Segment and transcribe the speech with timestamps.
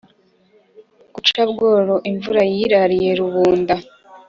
[1.13, 3.75] gaca-bworo, imvura wayirariye rubunda,